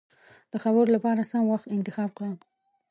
د 0.51 0.53
خبرو 0.63 0.91
له 0.95 0.99
پاره 1.05 1.23
سم 1.31 1.43
وخت 1.53 1.67
انتخاب 1.75 2.09
کړه. 2.17 2.31